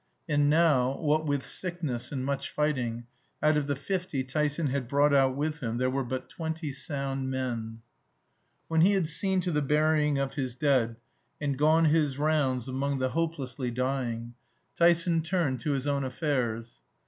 And 0.27 0.49
now, 0.49 0.97
what 0.97 1.27
with 1.27 1.45
sickness 1.45 2.11
and 2.11 2.25
much 2.25 2.49
fighting, 2.49 3.05
out 3.43 3.55
of 3.55 3.67
the 3.67 3.75
fifty 3.75 4.23
Tyson 4.23 4.65
had 4.65 4.87
brought 4.87 5.13
out 5.13 5.35
with 5.37 5.59
him 5.59 5.77
there 5.77 5.91
were 5.91 6.03
but 6.03 6.27
twenty 6.27 6.73
sound 6.73 7.29
men. 7.29 7.83
When 8.67 8.81
he 8.81 8.93
had 8.93 9.07
seen 9.07 9.41
to 9.41 9.51
the 9.51 9.61
burying 9.61 10.17
of 10.17 10.33
his 10.33 10.55
dead, 10.55 10.95
and 11.39 11.55
gone 11.55 11.85
his 11.85 12.17
rounds 12.17 12.67
among 12.67 12.97
the 12.97 13.09
hopelessly 13.09 13.69
dying, 13.69 14.33
Tyson 14.75 15.21
turned 15.21 15.61
to 15.61 15.73
his 15.73 15.85
own 15.85 16.03
affairs. 16.03 16.79